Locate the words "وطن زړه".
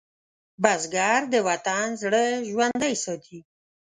1.47-2.23